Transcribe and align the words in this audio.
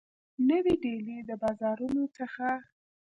نوي 0.49 0.73
ډیلي 0.83 1.15
کي 1.19 1.27
د 1.29 1.31
بازارونو 1.41 2.03
څخه 2.17 2.47